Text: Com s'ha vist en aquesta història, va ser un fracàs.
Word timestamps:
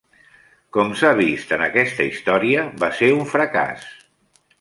Com 0.77 0.93
s'ha 1.01 1.11
vist 1.19 1.53
en 1.57 1.63
aquesta 1.65 2.07
història, 2.11 2.63
va 2.85 2.89
ser 3.01 3.11
un 3.19 3.23
fracàs. 3.35 3.85